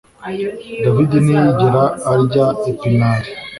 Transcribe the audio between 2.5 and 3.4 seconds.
epinari